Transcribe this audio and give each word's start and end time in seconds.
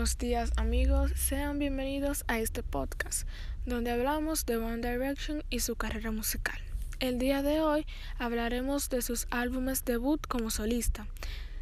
Buenos 0.00 0.16
días 0.16 0.52
amigos, 0.56 1.12
sean 1.14 1.58
bienvenidos 1.58 2.24
a 2.26 2.38
este 2.38 2.62
podcast 2.62 3.28
donde 3.66 3.90
hablamos 3.90 4.46
de 4.46 4.56
One 4.56 4.78
Direction 4.78 5.44
y 5.50 5.60
su 5.60 5.76
carrera 5.76 6.10
musical. 6.10 6.58
El 7.00 7.18
día 7.18 7.42
de 7.42 7.60
hoy 7.60 7.86
hablaremos 8.18 8.88
de 8.88 9.02
sus 9.02 9.26
álbumes 9.30 9.84
debut 9.84 10.26
como 10.26 10.48
solista. 10.48 11.06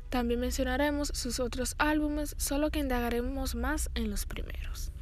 También 0.08 0.38
mencionaremos 0.38 1.10
sus 1.14 1.40
otros 1.40 1.74
álbumes, 1.78 2.36
solo 2.38 2.70
que 2.70 2.78
indagaremos 2.78 3.56
más 3.56 3.90
en 3.96 4.08
los 4.08 4.24
primeros. 4.24 4.92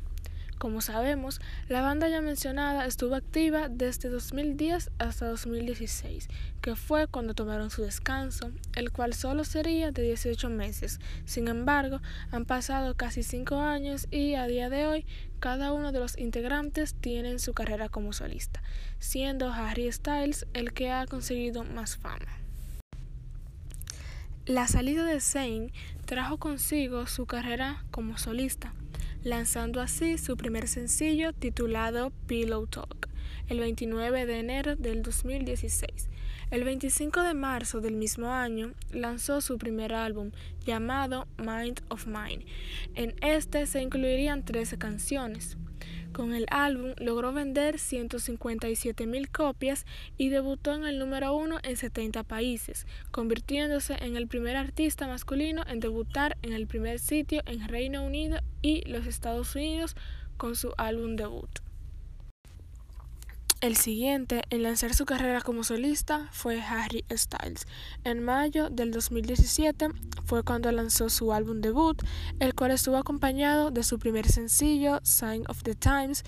Como 0.58 0.80
sabemos, 0.80 1.42
la 1.68 1.82
banda 1.82 2.08
ya 2.08 2.22
mencionada 2.22 2.86
estuvo 2.86 3.14
activa 3.14 3.68
desde 3.68 4.08
2010 4.08 4.90
hasta 4.98 5.28
2016, 5.28 6.28
que 6.62 6.76
fue 6.76 7.08
cuando 7.08 7.34
tomaron 7.34 7.68
su 7.68 7.82
descanso, 7.82 8.50
el 8.74 8.90
cual 8.90 9.12
solo 9.12 9.44
sería 9.44 9.90
de 9.90 10.00
18 10.00 10.48
meses. 10.48 10.98
Sin 11.26 11.48
embargo, 11.48 12.00
han 12.30 12.46
pasado 12.46 12.94
casi 12.94 13.22
5 13.22 13.56
años 13.56 14.08
y 14.10 14.34
a 14.34 14.46
día 14.46 14.70
de 14.70 14.86
hoy 14.86 15.06
cada 15.40 15.74
uno 15.74 15.92
de 15.92 16.00
los 16.00 16.16
integrantes 16.16 16.94
tiene 16.94 17.38
su 17.38 17.52
carrera 17.52 17.90
como 17.90 18.14
solista, 18.14 18.62
siendo 18.98 19.52
Harry 19.52 19.92
Styles 19.92 20.46
el 20.54 20.72
que 20.72 20.90
ha 20.90 21.04
conseguido 21.04 21.64
más 21.64 21.98
fama. 21.98 22.38
La 24.46 24.68
salida 24.68 25.04
de 25.04 25.20
Zayn 25.20 25.70
trajo 26.06 26.38
consigo 26.38 27.06
su 27.06 27.26
carrera 27.26 27.84
como 27.90 28.16
solista 28.16 28.72
lanzando 29.26 29.80
así 29.80 30.18
su 30.18 30.36
primer 30.36 30.68
sencillo 30.68 31.32
titulado 31.32 32.12
Pillow 32.28 32.68
Talk 32.68 33.08
el 33.48 33.58
29 33.58 34.24
de 34.24 34.38
enero 34.38 34.76
del 34.76 35.02
2016. 35.02 36.08
El 36.52 36.62
25 36.62 37.22
de 37.22 37.34
marzo 37.34 37.80
del 37.80 37.96
mismo 37.96 38.32
año 38.32 38.72
lanzó 38.92 39.40
su 39.40 39.58
primer 39.58 39.94
álbum 39.94 40.30
llamado 40.64 41.26
Mind 41.38 41.80
of 41.88 42.06
Mine. 42.06 42.46
En 42.94 43.16
este 43.20 43.66
se 43.66 43.82
incluirían 43.82 44.44
13 44.44 44.78
canciones. 44.78 45.56
Con 46.16 46.32
el 46.32 46.46
álbum 46.50 46.94
logró 46.96 47.34
vender 47.34 47.78
157 47.78 49.06
mil 49.06 49.28
copias 49.30 49.84
y 50.16 50.30
debutó 50.30 50.72
en 50.72 50.86
el 50.86 50.98
número 50.98 51.36
uno 51.36 51.58
en 51.62 51.76
70 51.76 52.22
países, 52.22 52.86
convirtiéndose 53.10 53.98
en 54.00 54.16
el 54.16 54.26
primer 54.26 54.56
artista 54.56 55.06
masculino 55.06 55.62
en 55.68 55.78
debutar 55.78 56.38
en 56.40 56.54
el 56.54 56.66
primer 56.66 57.00
sitio 57.00 57.42
en 57.44 57.68
Reino 57.68 58.02
Unido 58.02 58.38
y 58.62 58.80
los 58.88 59.06
Estados 59.06 59.54
Unidos 59.56 59.94
con 60.38 60.56
su 60.56 60.72
álbum 60.78 61.16
debut. 61.16 61.65
El 63.62 63.74
siguiente 63.74 64.42
en 64.50 64.62
lanzar 64.62 64.94
su 64.94 65.06
carrera 65.06 65.40
como 65.40 65.64
solista 65.64 66.28
fue 66.30 66.60
Harry 66.60 67.06
Styles. 67.10 67.66
En 68.04 68.22
mayo 68.22 68.68
del 68.68 68.90
2017 68.90 69.88
fue 70.26 70.42
cuando 70.42 70.70
lanzó 70.72 71.08
su 71.08 71.32
álbum 71.32 71.62
debut, 71.62 72.02
el 72.38 72.54
cual 72.54 72.72
estuvo 72.72 72.98
acompañado 72.98 73.70
de 73.70 73.82
su 73.82 73.98
primer 73.98 74.28
sencillo, 74.28 75.00
Sign 75.04 75.44
of 75.48 75.62
the 75.62 75.74
Times. 75.74 76.22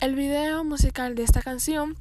El 0.00 0.14
video 0.14 0.64
musical 0.64 1.14
de 1.14 1.24
esta 1.24 1.42
canción 1.42 1.98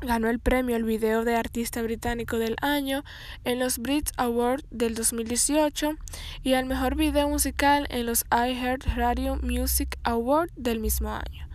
ganó 0.00 0.30
el 0.30 0.38
premio 0.38 0.76
al 0.76 0.84
video 0.84 1.24
de 1.24 1.36
artista 1.36 1.82
británico 1.82 2.38
del 2.38 2.56
año 2.62 3.04
en 3.44 3.58
los 3.58 3.76
Brit 3.76 4.08
Awards 4.16 4.64
del 4.70 4.94
2018 4.94 5.94
y 6.42 6.54
al 6.54 6.64
mejor 6.64 6.96
video 6.96 7.28
musical 7.28 7.86
en 7.90 8.06
los 8.06 8.24
iHeart 8.30 8.86
Radio 8.96 9.36
Music 9.36 9.98
Awards 10.04 10.54
del 10.56 10.80
mismo 10.80 11.10
año. 11.10 11.46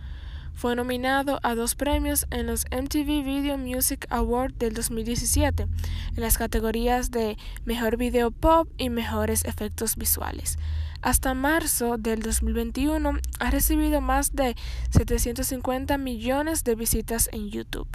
Fue 0.54 0.76
nominado 0.76 1.40
a 1.42 1.54
dos 1.54 1.74
premios 1.74 2.26
en 2.30 2.46
los 2.46 2.66
MTV 2.70 3.24
Video 3.24 3.58
Music 3.58 4.06
Awards 4.10 4.58
del 4.58 4.74
2017, 4.74 5.62
en 5.62 6.20
las 6.20 6.38
categorías 6.38 7.10
de 7.10 7.36
Mejor 7.64 7.96
Video 7.96 8.30
Pop 8.30 8.68
y 8.78 8.90
Mejores 8.90 9.44
Efectos 9.44 9.96
Visuales. 9.96 10.58
Hasta 11.00 11.34
marzo 11.34 11.96
del 11.98 12.22
2021 12.22 13.18
ha 13.40 13.50
recibido 13.50 14.00
más 14.00 14.36
de 14.36 14.54
750 14.90 15.98
millones 15.98 16.62
de 16.62 16.76
visitas 16.76 17.28
en 17.32 17.50
YouTube. 17.50 17.88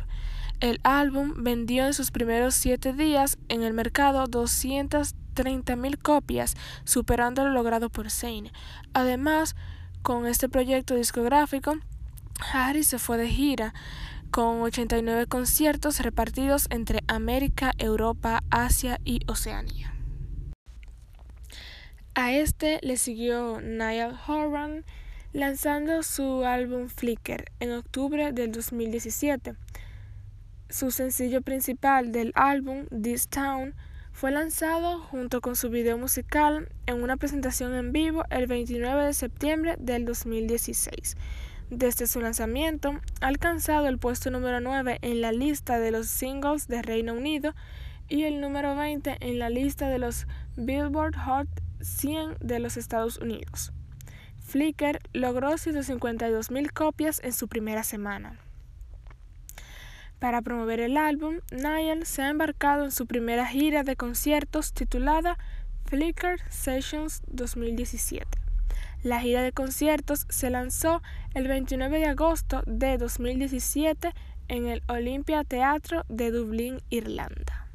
El 0.60 0.82
álbum 0.84 1.36
vendió 1.38 1.86
en 1.86 1.94
sus 1.94 2.12
primeros 2.12 2.56
siete 2.56 2.92
días 2.92 3.38
en 3.48 3.64
el 3.64 3.74
mercado 3.74 4.26
230 4.26 5.76
mil 5.76 6.00
copias, 6.00 6.56
superando 6.84 7.46
lo 7.46 7.52
logrado 7.52 7.90
por 7.90 8.10
Zayn. 8.10 8.52
Además, 8.94 9.56
con 10.02 10.26
este 10.26 10.50
proyecto 10.50 10.96
discográfico, 10.96 11.76
Harry 12.52 12.84
se 12.84 13.00
fue 13.00 13.18
de 13.18 13.28
gira 13.28 13.74
con 14.32 14.62
89 14.62 15.28
conciertos 15.28 16.00
repartidos 16.00 16.68
entre 16.70 17.00
América, 17.08 17.74
Europa, 17.78 18.44
Asia 18.50 19.00
y 19.04 19.22
Oceanía. 19.28 19.94
A 22.16 22.34
este 22.34 22.80
le 22.82 22.98
siguió 22.98 23.62
Niall 23.62 24.18
Horan 24.28 24.84
lanzando 25.34 26.02
su 26.04 26.46
álbum 26.46 26.88
Flicker 26.88 27.52
en 27.60 27.74
octubre 27.74 28.32
del 28.32 28.52
2017. 28.52 29.56
Su 30.70 30.92
sencillo 30.92 31.42
principal 31.42 32.12
del 32.12 32.32
álbum, 32.36 32.88
This 32.88 33.28
Town, 33.28 33.76
fue 34.12 34.32
lanzado 34.32 35.00
junto 35.00 35.42
con 35.42 35.56
su 35.56 35.70
video 35.70 35.98
musical 36.00 36.70
en 36.88 37.04
una 37.04 37.18
presentación 37.18 37.76
en 37.76 37.92
vivo 37.92 38.24
el 38.32 38.48
29 38.48 39.06
de 39.06 39.14
septiembre 39.14 39.76
del 39.78 40.06
2016. 40.06 41.16
Desde 41.70 42.08
su 42.08 42.22
lanzamiento, 42.22 42.94
ha 43.20 43.28
alcanzado 43.28 43.88
el 43.88 43.98
puesto 43.98 44.32
número 44.32 44.62
9 44.62 45.00
en 45.02 45.22
la 45.22 45.34
lista 45.34 45.80
de 45.80 45.92
los 45.92 46.08
singles 46.08 46.70
de 46.70 46.82
Reino 46.82 47.14
Unido 47.14 47.54
y 48.08 48.24
el 48.24 48.40
número 48.40 48.74
20 48.76 49.18
en 49.20 49.38
la 49.38 49.50
lista 49.50 49.90
de 49.90 49.98
los 49.98 50.28
Billboard 50.56 51.16
Hot 51.26 51.48
100 51.82 52.38
de 52.40 52.60
los 52.60 52.78
Estados 52.78 53.18
Unidos. 53.18 53.74
Flickr 54.40 55.02
logró 55.12 55.52
152.000 55.52 56.72
copias 56.72 57.20
en 57.22 57.34
su 57.34 57.50
primera 57.50 57.84
semana. 57.84 58.40
Para 60.20 60.42
promover 60.42 60.80
el 60.80 60.96
álbum, 60.96 61.42
Niall 61.52 62.06
se 62.06 62.22
ha 62.22 62.30
embarcado 62.30 62.86
en 62.86 62.92
su 62.92 63.08
primera 63.08 63.46
gira 63.46 63.84
de 63.84 63.98
conciertos 63.98 64.72
titulada 64.72 65.38
Flickr 65.86 66.40
Sessions 66.50 67.22
2017. 67.28 68.47
La 69.04 69.22
gira 69.22 69.44
de 69.44 69.52
conciertos 69.52 70.26
se 70.30 70.50
lanzó 70.50 71.02
el 71.34 71.48
29 71.48 72.00
de 72.00 72.06
agosto 72.06 72.64
de 72.66 72.98
2017 72.98 74.14
en 74.48 74.68
el 74.68 74.82
Olympia 74.88 75.44
Teatro 75.44 76.04
de 76.10 76.32
Dublín, 76.32 76.82
Irlanda. 76.90 77.68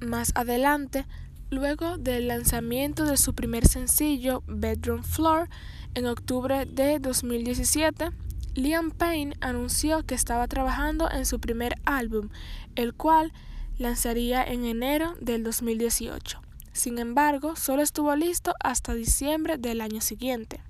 Más 0.00 0.32
adelante, 0.34 1.06
luego 1.50 1.98
del 1.98 2.28
lanzamiento 2.28 3.04
de 3.04 3.16
su 3.16 3.34
primer 3.34 3.66
sencillo 3.66 4.42
Bedroom 4.46 5.02
Floor 5.02 5.48
en 5.94 6.06
octubre 6.06 6.66
de 6.66 6.98
2017, 6.98 8.10
Liam 8.54 8.90
Payne 8.90 9.36
anunció 9.40 10.04
que 10.04 10.14
estaba 10.14 10.46
trabajando 10.46 11.10
en 11.10 11.26
su 11.26 11.40
primer 11.40 11.74
álbum, 11.84 12.28
el 12.74 12.94
cual 12.94 13.32
lanzaría 13.78 14.44
en 14.44 14.64
enero 14.64 15.14
del 15.20 15.42
2018. 15.42 16.45
Sin 16.76 16.98
embargo, 16.98 17.56
solo 17.56 17.80
estuvo 17.80 18.14
listo 18.16 18.52
hasta 18.62 18.92
diciembre 18.92 19.56
del 19.56 19.80
año 19.80 20.02
siguiente. 20.02 20.60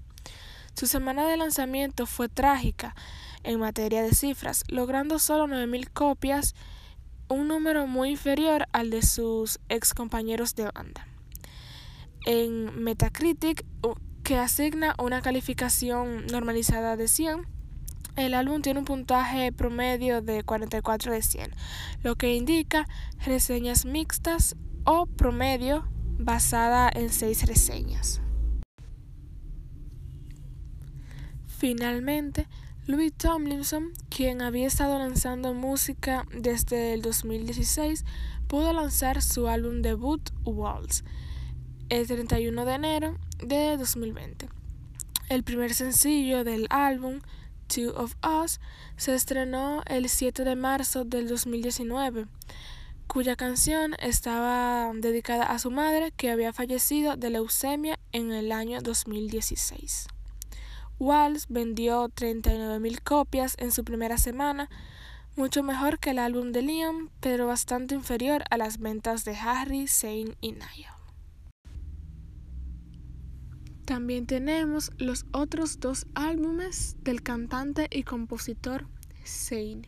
Su 0.73 0.87
semana 0.87 1.27
de 1.27 1.37
lanzamiento 1.37 2.07
fue 2.07 2.29
trágica 2.29 2.95
en 3.43 3.59
materia 3.59 4.03
de 4.03 4.15
cifras, 4.15 4.63
logrando 4.69 5.19
solo 5.19 5.49
9.000 5.49 5.91
copias, 5.93 6.55
un 7.29 7.49
número 7.49 7.89
muy 7.89 8.11
inferior 8.11 8.69
al 8.71 8.91
de 8.91 9.03
sus 9.03 9.59
ex 9.69 9.95
compañeros 9.95 10.55
de 10.55 10.71
banda. 10.71 11.09
En 12.25 12.85
Metacritic, 12.85 13.67
que 14.23 14.39
asigna 14.39 14.95
una 14.99 15.23
calificación 15.23 16.25
normalizada 16.29 16.97
de 16.97 17.09
100, 17.09 17.49
el 18.15 18.35
álbum 18.35 18.63
tiene 18.63 18.79
un 18.79 18.85
puntaje 18.85 19.51
promedio 19.51 20.23
de 20.23 20.45
44 20.45 21.13
de 21.13 21.23
100, 21.23 21.51
lo 22.05 22.15
que 22.15 22.37
indica 22.37 22.87
reseñas 23.25 23.85
mixtas 23.85 24.55
o 24.85 25.07
promedio 25.07 25.85
basada 26.19 26.91
en 26.93 27.11
seis 27.11 27.47
reseñas. 27.47 28.21
Finalmente, 31.47 32.47
Louis 32.87 33.13
Tomlinson, 33.13 33.93
quien 34.11 34.43
había 34.43 34.67
estado 34.67 34.99
lanzando 34.99 35.55
música 35.55 36.27
desde 36.33 36.95
el 36.95 37.03
2016, 37.03 38.05
pudo 38.47 38.73
lanzar 38.73 39.23
su 39.23 39.49
álbum 39.49 39.83
debut 39.83 40.31
Walls 40.45 41.03
el 41.89 42.07
31 42.07 42.65
de 42.65 42.73
enero 42.73 43.17
de 43.39 43.77
2020. 43.77 44.49
El 45.29 45.43
primer 45.43 45.75
sencillo 45.75 46.45
del 46.45 46.67
álbum, 46.71 47.21
Two 47.67 47.93
of 47.97 48.15
Us, 48.25 48.61
se 48.97 49.15
estrenó 49.15 49.83
el 49.87 50.09
7 50.09 50.45
de 50.45 50.57
marzo 50.57 51.05
del 51.05 51.29
2019 51.29 52.27
cuya 53.07 53.37
canción 53.37 53.95
estaba 53.99 54.93
dedicada 54.95 55.45
a 55.45 55.59
su 55.59 55.71
madre 55.71 56.13
que 56.13 56.31
había 56.31 56.53
fallecido 56.53 57.17
de 57.17 57.31
leucemia 57.31 57.99
en 58.13 58.33
el 58.33 58.53
año 58.53 58.81
2016. 58.81 60.09
Walls 60.99 61.47
vendió 61.49 62.09
39.000 62.09 63.03
copias 63.03 63.55
en 63.59 63.71
su 63.71 63.85
primera 63.85 64.19
semana, 64.19 64.71
mucho 65.37 65.63
mejor 65.63 65.99
que 65.99 66.11
el 66.11 66.19
álbum 66.19 66.53
de 66.53 66.63
Liam, 66.63 67.11
pero 67.21 67.47
bastante 67.47 67.95
inferior 67.95 68.45
a 68.51 68.57
las 68.57 68.79
ventas 68.79 69.25
de 69.25 69.37
Harry, 69.37 69.87
Zayn 69.87 70.37
y 70.41 70.53
Niall. 70.53 70.97
También 73.85 74.27
tenemos 74.27 74.91
los 74.99 75.27
otros 75.33 75.79
dos 75.79 76.07
álbumes 76.15 76.97
del 77.03 77.23
cantante 77.23 77.87
y 77.91 78.03
compositor 78.03 78.89
Zayn. 79.25 79.87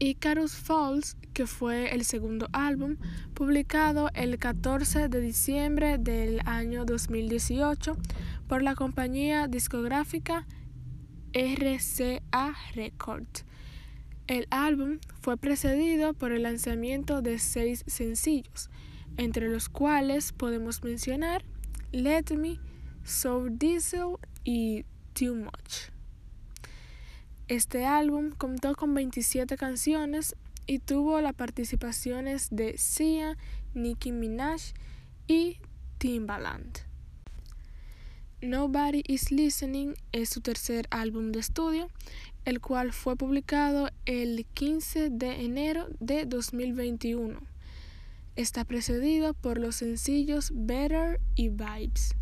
Icarus 0.00 0.54
Falls, 0.54 1.16
que 1.34 1.46
fue 1.46 1.94
el 1.94 2.04
segundo 2.04 2.48
álbum, 2.52 2.96
publicado 3.34 4.10
el 4.14 4.38
14 4.38 5.08
de 5.08 5.20
diciembre 5.20 5.98
del 5.98 6.40
año 6.44 6.84
2018 6.84 7.96
por 8.46 8.62
la 8.62 8.74
compañía 8.74 9.48
discográfica 9.48 10.46
RCA 11.32 12.54
Records. 12.74 13.44
El 14.28 14.46
álbum 14.50 14.98
fue 15.20 15.36
precedido 15.36 16.14
por 16.14 16.32
el 16.32 16.44
lanzamiento 16.44 17.22
de 17.22 17.38
seis 17.38 17.82
sencillos, 17.86 18.70
entre 19.16 19.48
los 19.48 19.68
cuales 19.68 20.32
podemos 20.32 20.84
mencionar 20.84 21.44
Let 21.90 22.36
Me, 22.36 22.60
So 23.04 23.46
Diesel 23.50 24.16
y 24.44 24.84
Too 25.14 25.34
Much. 25.34 25.97
Este 27.48 27.86
álbum 27.86 28.32
contó 28.36 28.74
con 28.74 28.92
27 28.92 29.56
canciones 29.56 30.36
y 30.66 30.80
tuvo 30.80 31.22
las 31.22 31.32
participaciones 31.32 32.48
de 32.50 32.76
Sia, 32.76 33.38
Nicki 33.72 34.12
Minaj 34.12 34.60
y 35.26 35.56
Timbaland. 35.96 36.80
Nobody 38.42 39.02
is 39.08 39.32
Listening 39.32 39.94
es 40.12 40.28
su 40.28 40.42
tercer 40.42 40.88
álbum 40.90 41.32
de 41.32 41.40
estudio, 41.40 41.88
el 42.44 42.60
cual 42.60 42.92
fue 42.92 43.16
publicado 43.16 43.88
el 44.04 44.44
15 44.52 45.08
de 45.08 45.42
enero 45.42 45.88
de 46.00 46.26
2021. 46.26 47.40
Está 48.36 48.66
precedido 48.66 49.32
por 49.32 49.56
los 49.56 49.76
sencillos 49.76 50.52
Better 50.54 51.18
y 51.34 51.48
Vibes. 51.48 52.14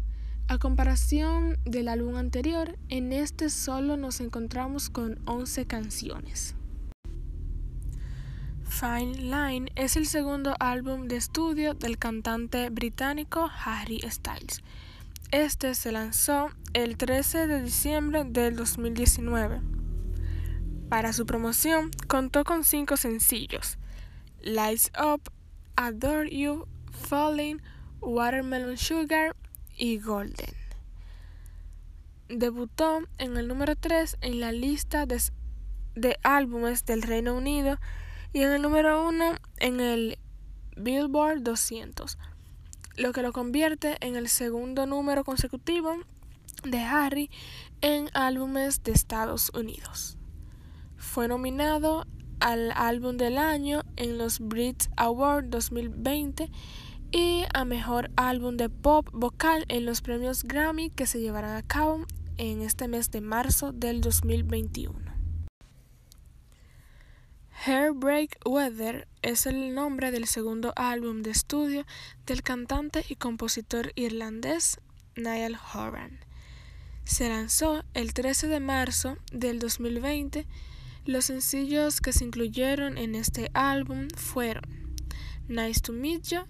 A 0.49 0.59
comparación 0.59 1.59
del 1.65 1.89
álbum 1.89 2.15
anterior, 2.15 2.79
en 2.89 3.13
este 3.13 3.51
solo 3.51 3.97
nos 3.97 4.21
encontramos 4.21 4.91
con 4.91 5.19
11 5.27 5.67
canciones. 5.67 6.55
Fine 8.63 9.17
Line 9.23 9.73
es 9.75 9.97
el 9.97 10.07
segundo 10.07 10.55
álbum 10.61 11.09
de 11.09 11.17
estudio 11.17 11.75
del 11.75 11.99
cantante 11.99 12.71
británico 12.71 13.51
Harry 13.65 14.01
Styles. 14.09 14.63
Este 15.33 15.75
se 15.75 15.91
lanzó 15.91 16.51
el 16.75 16.97
13 16.97 17.49
de 17.49 17.63
diciembre 17.63 18.23
del 18.25 18.55
2019. 18.55 19.63
Para 20.89 21.13
su 21.13 21.27
promoción 21.27 21.91
contó 22.07 22.45
con 22.45 22.63
cinco 22.63 22.97
sencillos: 22.97 23.79
Lights 24.43 24.93
Up, 24.97 25.23
Adore 25.75 26.31
You, 26.31 26.69
Falling, 26.93 27.61
Watermelon 28.01 28.77
Sugar 28.77 29.35
y 29.77 29.99
Golden. 29.99 30.55
Debutó 32.29 33.01
en 33.19 33.37
el 33.37 33.49
número 33.49 33.77
3 33.77 34.19
en 34.21 34.41
la 34.41 34.53
lista 34.53 35.07
de, 35.07 36.19
álbumes 36.23 36.85
del 36.85 37.03
Reino 37.03 37.37
Unido 37.37 37.79
y 38.33 38.43
en 38.43 38.53
el 38.53 38.63
número 38.63 39.07
1 39.09 39.35
en 39.59 39.81
el 39.81 40.19
Billboard 40.77 41.43
200, 41.43 42.19
lo 42.97 43.13
que 43.13 43.23
lo 43.23 43.33
convierte 43.33 43.97
en 44.01 44.17
el 44.17 44.29
segundo 44.29 44.87
número 44.87 45.25
consecutivo 45.25 45.97
de 46.65 46.79
Harry 46.79 47.31
en 47.81 48.09
álbumes 48.15 48.83
de 48.83 48.93
Estados 48.93 49.51
Unidos. 49.55 50.19
Fue 50.97 51.29
nominado 51.29 52.07
al 52.41 52.73
álbum 52.73 53.17
del 53.17 53.39
año 53.39 53.83
en 53.97 54.19
los 54.19 54.41
Brit 54.41 54.85
Awards 54.97 55.51
2020 55.51 56.51
y 57.13 57.45
a 57.55 57.65
mejor 57.65 58.11
álbum 58.17 58.57
de 58.57 58.69
pop 58.69 59.09
vocal 59.13 59.65
en 59.69 59.87
los 59.87 60.01
premios 60.01 60.45
Grammy 60.45 60.91
que 60.91 61.07
se 61.07 61.21
llevarán 61.21 61.57
a 61.57 61.63
cabo 61.63 62.05
en 62.37 62.63
este 62.63 62.89
mes 62.89 63.11
de 63.11 63.21
marzo 63.21 63.73
del 63.73 64.01
2021. 64.01 64.99
Hairbreak 67.65 68.39
Weather 68.45 69.09
es 69.23 69.47
el 69.47 69.75
nombre 69.75 70.11
del 70.11 70.27
segundo 70.27 70.73
álbum 70.77 71.23
de 71.23 71.31
estudio 71.31 71.85
del 72.27 72.43
cantante 72.43 73.05
y 73.09 73.17
compositor 73.17 73.93
irlandés 73.95 74.79
Niall 75.17 75.59
Horan. 75.75 76.21
Se 77.05 77.29
lanzó 77.29 77.85
el 77.95 78.15
13 78.15 78.49
de 78.49 78.61
marzo 78.61 79.17
del 79.33 79.59
2020 79.59 80.47
los 81.07 81.27
sencillos 81.27 82.01
que 82.01 82.13
se 82.13 82.25
incluyeron 82.25 82.99
en 82.99 83.15
este 83.15 83.49
álbum 83.55 84.09
fueron 84.17 84.65
Nice 85.47 85.81
to 85.81 85.93
Meet 85.93 86.25
You, 86.25 86.41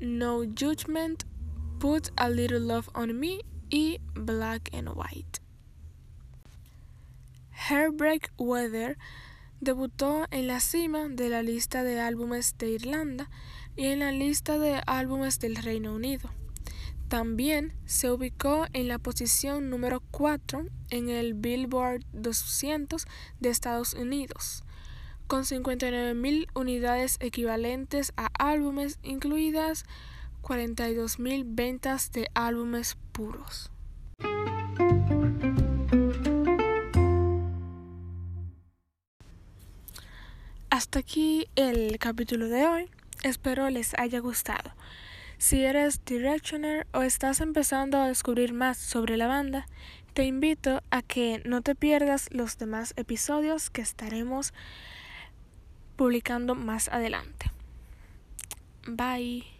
No 0.00 0.44
Judgment, 0.44 1.24
Put 1.80 2.10
a 2.16 2.28
Little 2.28 2.60
Love 2.60 2.88
on 2.94 3.18
Me 3.18 3.40
y 3.68 3.98
Black 4.14 4.70
and 4.72 4.88
White. 4.94 5.40
Hairbreak 7.50 8.32
Weather 8.38 8.96
debutó 9.60 10.26
en 10.30 10.46
la 10.46 10.60
cima 10.60 11.08
de 11.08 11.28
la 11.28 11.42
lista 11.42 11.82
de 11.82 11.98
álbumes 11.98 12.56
de 12.58 12.70
Irlanda 12.70 13.28
y 13.76 13.86
en 13.86 13.98
la 13.98 14.12
lista 14.12 14.58
de 14.58 14.80
álbumes 14.86 15.40
del 15.40 15.56
Reino 15.56 15.94
Unido. 15.94 16.30
También 17.08 17.72
se 17.84 18.10
ubicó 18.10 18.66
en 18.74 18.86
la 18.86 18.98
posición 18.98 19.68
número 19.68 20.00
4 20.12 20.66
en 20.90 21.08
el 21.08 21.34
Billboard 21.34 22.04
200 22.12 23.06
de 23.40 23.48
Estados 23.48 23.94
Unidos, 23.94 24.62
con 25.28 25.44
59.000 25.44 26.48
unidades 26.54 27.18
equivalentes 27.20 28.12
a 28.16 28.30
álbumes, 28.38 28.98
incluidas 29.02 29.84
42.000 30.42 31.44
ventas 31.46 32.10
de 32.12 32.28
álbumes 32.34 32.96
puros. 33.12 33.70
Hasta 40.70 40.98
aquí 40.98 41.46
el 41.56 41.98
capítulo 41.98 42.48
de 42.48 42.66
hoy. 42.66 42.90
Espero 43.22 43.68
les 43.68 43.98
haya 43.98 44.20
gustado. 44.20 44.72
Si 45.36 45.62
eres 45.64 46.04
Directioner 46.04 46.86
o 46.92 47.02
estás 47.02 47.40
empezando 47.40 47.98
a 47.98 48.08
descubrir 48.08 48.54
más 48.54 48.78
sobre 48.78 49.16
la 49.16 49.26
banda, 49.26 49.66
te 50.14 50.24
invito 50.24 50.82
a 50.90 51.02
que 51.02 51.42
no 51.44 51.62
te 51.62 51.74
pierdas 51.74 52.28
los 52.32 52.58
demás 52.58 52.94
episodios 52.96 53.70
que 53.70 53.82
estaremos 53.82 54.52
publicando 55.98 56.54
más 56.54 56.88
adelante. 56.88 57.50
Bye. 58.86 59.57